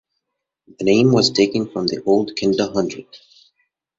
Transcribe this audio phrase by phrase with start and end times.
[0.79, 3.05] The name was taken from the old Kinda Hundred.